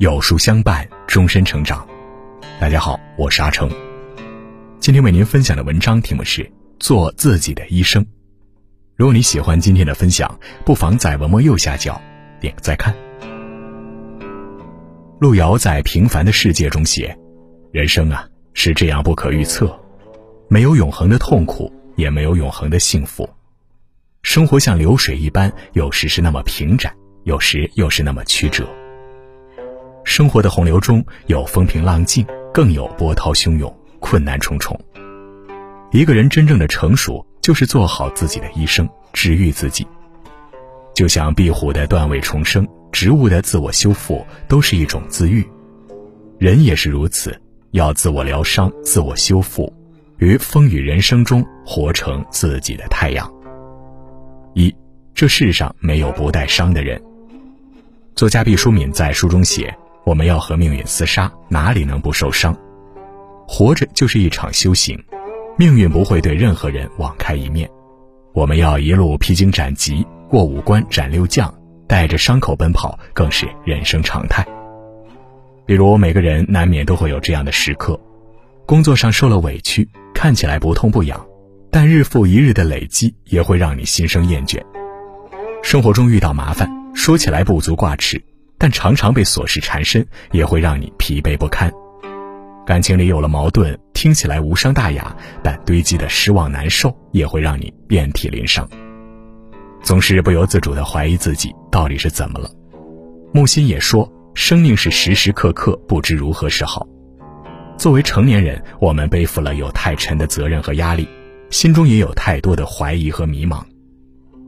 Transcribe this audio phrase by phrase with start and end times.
[0.00, 1.86] 有书相伴，终身成长。
[2.58, 3.70] 大家好，我是阿成。
[4.78, 6.42] 今天为您分享的文章题目是
[6.78, 8.02] 《做自己的医生》。
[8.96, 12.00] 如果你喜欢今天的分享，不妨在文末右下角
[12.40, 12.94] 点个再看。
[15.20, 17.14] 路遥在《平凡的世界》中写
[17.70, 19.78] ：“人生啊，是这样不可预测，
[20.48, 23.28] 没有永恒的痛苦，也没有永恒的幸福。
[24.22, 26.90] 生活像流水一般，有时是那么平展。”
[27.24, 28.66] 有时又是那么曲折。
[30.10, 34.78] 生活的洪流中有风平浪静，更有波涛汹涌、困难重重。
[35.92, 39.86] 一个人真正的成熟，就是做好自己的医生，治愈自己。
[40.96, 45.48] 就像壁虎的断尾重生，植物的自我修复，都是一种自愈。
[46.38, 47.40] 人也是如此，
[47.70, 49.72] 要自我疗伤、自我修复，
[50.18, 53.32] 于风雨人生中活成自己的太阳。
[54.54, 54.74] 一，
[55.14, 57.00] 这世上没有不带伤的人。
[58.16, 59.72] 作家毕淑敏在书中写
[60.04, 62.56] ：“我们要和命运厮杀，哪里能不受伤？
[63.46, 64.98] 活着就是一场修行，
[65.56, 67.68] 命运不会对任何人网开一面。
[68.32, 71.52] 我们要一路披荆斩棘，过五关斩六将，
[71.86, 74.46] 带着伤口奔跑，更是人生常态。
[75.66, 78.00] 比如每个人难免都会有这样的时刻：
[78.66, 81.24] 工作上受了委屈，看起来不痛不痒，
[81.70, 84.60] 但日复一日的累积也会让你心生厌倦；
[85.62, 88.20] 生活中遇到麻烦。”说起来不足挂齿，
[88.60, 91.72] 但常常被琐事缠身，也会让你疲惫不堪。
[92.66, 98.68] 感情里有了矛盾，听起来无伤大雅，但堆积的失望难受，也会让你遍体鳞伤。
[99.82, 102.50] 总是不由自主地怀疑自己到底是怎么了。
[103.32, 106.86] 木心也说，生命是时时刻刻不知如何是好。
[107.78, 111.08] 作为成年人，我们背负了有太沉的责任和压力，
[111.48, 113.62] 心中也有太多的怀疑和迷茫，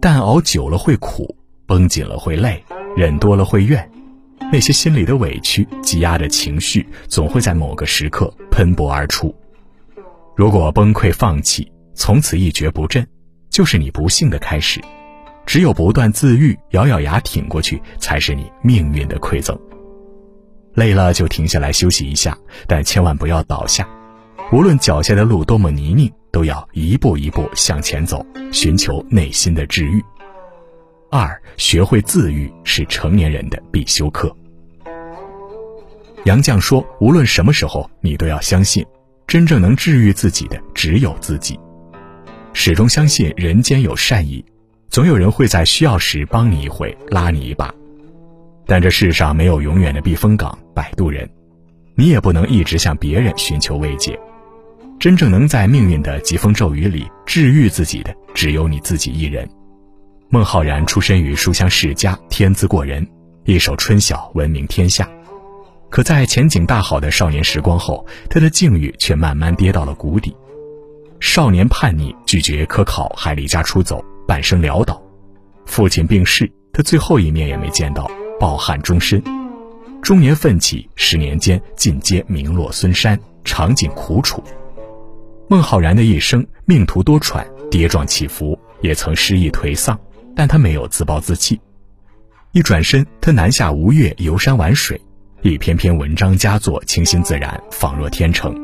[0.00, 1.36] 但熬久了会苦。
[1.66, 2.64] 绷紧了会累，
[2.96, 3.86] 忍多了会怨，
[4.50, 9.34] 那些心里的委屈、积压的情绪，总会在某个时刻喷薄而出。
[10.34, 13.06] 如果崩溃放弃，从此一蹶不振，
[13.50, 14.80] 就是你不幸的开始。
[15.44, 19.58] 只有不断自愈，咬咬牙挺过去，才是你命运的馈赠。
[20.74, 22.36] 累了就停下来休息一下，
[22.66, 23.86] 但千万不要倒下。
[24.50, 30.02] 无论脚下的路多么泥泞，都要一步一步向前走，寻求内心的治愈。
[31.58, 34.34] 学会自愈是成年人的必修课。
[36.24, 38.84] 杨绛说：“无论什么时候，你都要相信，
[39.26, 41.58] 真正能治愈自己的只有自己。
[42.52, 44.44] 始终相信人间有善意，
[44.88, 47.74] 总有人会在需要时帮你一回，拉你一把。
[48.64, 51.28] 但这世上没有永远的避风港、摆渡人，
[51.96, 54.18] 你也不能一直向别人寻求慰藉。
[55.00, 59.48] 真正能在命运的疾风骤雨里治愈自己的，只有你自己一人。”
[60.30, 63.06] 孟浩然出身于书香世家，天资过人，
[63.46, 65.08] 一手春晓闻名天下。
[65.88, 70.36] 可在前景大好的少年时光后，他的境遇却慢慢跌到了谷底。
[71.18, 75.02] 少年叛逆，拒绝科考，还离家出走，半生潦倒。
[75.64, 79.22] 父亲病逝，他最后一面也没见到，抱憾终身。
[80.02, 84.44] 中年奋起，十年间尽皆名落孙山，尝尽苦楚。
[85.48, 89.98] 孟浩然的一生命途多舛，跌撞起伏，也曾失意颓丧。
[90.38, 91.60] 但他没有自暴自弃，
[92.52, 95.00] 一转身，他南下吴越游山玩水，
[95.42, 98.54] 一篇篇文章佳作，清新自然，仿若天成。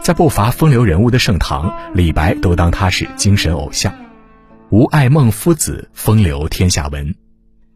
[0.00, 3.92] 在不乏风流人物的盛唐，李白都当他是精神偶像。
[4.70, 7.12] 吾爱孟夫子，风流天下闻。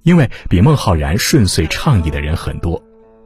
[0.05, 2.81] 因为比孟浩然顺遂畅意的人很多，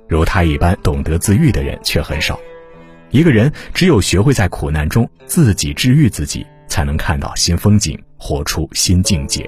[0.08, 2.40] 如他一般懂得自愈的人却很少。
[3.10, 9.46] 一个人只有学会在苦难中自己治愈自己，才能看到新风景，活出新境界。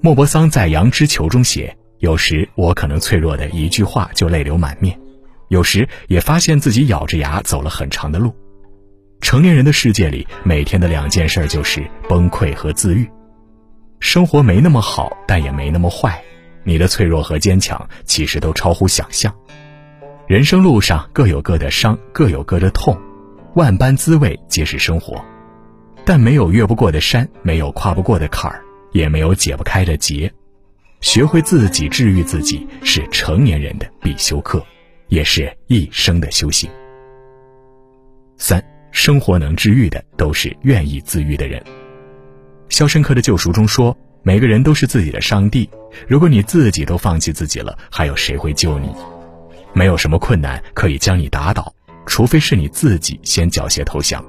[0.00, 4.96] 莫泊桑在《羊脂球》中写：“有时我可能脆弱的一句话就泪流满面，
[5.48, 8.32] 有时也发现自己咬着牙走了很长的路。
[9.20, 13.10] 成年人的世界里，每天的两件事就是崩溃和自愈。
[13.98, 16.22] 生活没那么好，但也没那么坏。
[16.62, 19.34] 你的脆弱和坚强其实都超乎想象。
[20.28, 22.96] 人生路上各有各的伤，各有各的痛，
[23.54, 25.20] 万般滋味皆是生活。
[26.04, 28.62] 但没有越不过的山，没有跨不过的坎儿。”
[28.92, 30.32] 也没有解不开的结，
[31.00, 34.64] 学会自己治愈自己是成年人的必修课，
[35.08, 36.68] 也是一生的修行。
[38.36, 41.60] 三，生活能治愈的都是愿意自愈的人。
[42.68, 45.68] 《肖申克的救赎》中说：“每个人都是自己的上帝，
[46.06, 48.88] 如果你自己都放弃自己了，还有谁会救你？
[49.72, 51.74] 没有什么困难可以将你打倒，
[52.06, 54.24] 除非是你自己先缴械投降。”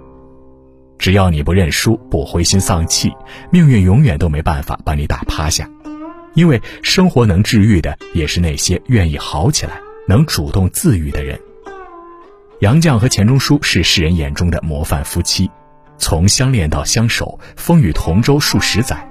[1.00, 3.10] 只要你不认输，不灰心丧气，
[3.50, 5.68] 命运永远都没办法把你打趴下，
[6.34, 11.40] 因为生活能治愈的，也是那些愿意好起来、能主动自愈的人。
[12.60, 15.50] 杨绛和钱钟书是世人眼中的模范夫妻，
[15.98, 19.10] 从相恋到相守，风雨同舟数十载，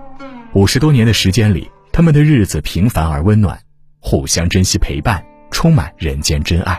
[0.52, 3.58] 五十多年的时间里，他们的日子平凡而温暖，
[3.98, 6.78] 互相珍惜陪伴，充满人间真爱。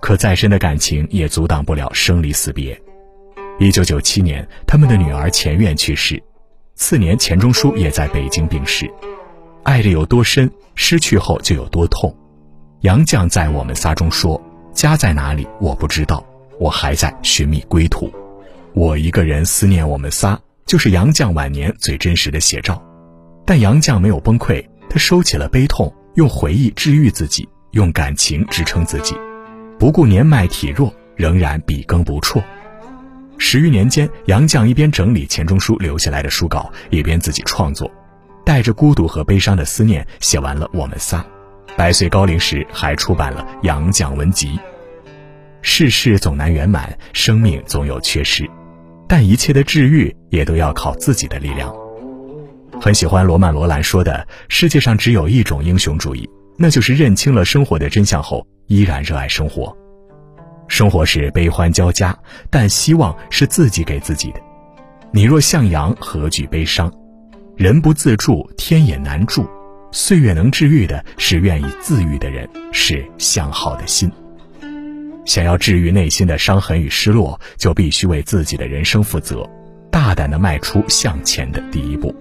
[0.00, 2.80] 可再深的感情也阻挡不了生离死别。
[3.58, 6.22] 一九九七年，他们的女儿钱媛去世，
[6.74, 8.90] 次年钱钟书也在北京病逝。
[9.62, 12.14] 爱的有多深，失去后就有多痛。
[12.80, 14.40] 杨绛在《我们仨》中说。
[14.74, 15.46] 家在哪里？
[15.60, 16.26] 我不知道，
[16.58, 18.12] 我还在寻觅归途。
[18.72, 20.36] 我一个人思念我们仨，
[20.66, 22.82] 就是杨绛晚年最真实的写照。
[23.46, 29.14] 但杨绛没有崩溃，他收起了悲痛，用回忆治愈自己，用感情支撑自己，
[29.78, 32.42] 不顾年迈体弱，仍然笔耕不辍。
[33.38, 37.90] 十余年间，杨绛一边整理钱钟书留下来的书稿，一边自己创作，
[38.44, 41.18] 带着孤独和悲伤的思念，写完了《我们仨》。
[41.76, 44.48] 百岁高龄时，还出版了《杨绛文集》。
[45.62, 48.48] 世事总难圆满，生命总有缺失，
[49.08, 51.74] 但一切的治愈也都要靠自己的力量。
[52.80, 59.76] 很喜欢罗曼·罗兰说的：“世界上只有一种英雄主义，那就是认清了生活的真相后，依然热爱生活。
[60.74, 62.18] 生活是悲欢交加，
[62.50, 64.40] 但希望是自己给自己的。
[65.12, 66.92] 你若向阳，何惧悲伤？
[67.54, 69.48] 人不自助，天也难助。”
[69.92, 74.10] 岁月能治愈的是愿意自愈的人，是向好的心。
[75.24, 79.48] 想要治愈内心的伤痕与失落，就必须为自己的人生负责，
[79.92, 82.12] 大胆的迈出向前的第一步。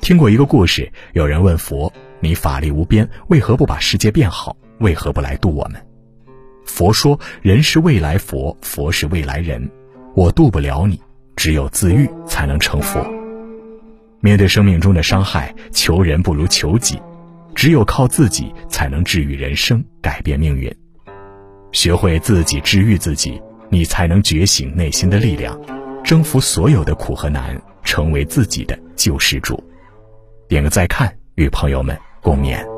[0.00, 4.56] 听过一个故事，有人问佛：“你法力无边，为何不把世界变好？
[4.80, 5.80] 为何不来度我们？”
[6.68, 9.68] 佛说：“人是未来佛，佛是未来人，
[10.14, 11.00] 我渡不了你，
[11.34, 13.04] 只有自愈才能成佛。”
[14.20, 17.00] 面对生命中的伤害，求人不如求己，
[17.54, 20.72] 只有靠自己才能治愈人生，改变命运。
[21.72, 25.58] 学会自己治愈自己，你才能觉醒内心的力量，
[26.04, 29.62] 征服所有的苦和难，成为自己的救世主。
[30.48, 32.77] 点个再看，与朋友们共勉。